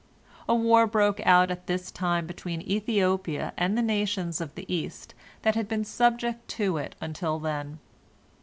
[0.49, 5.13] A war broke out at this time between Ethiopia and the nations of the East
[5.43, 7.77] that had been subject to it until then.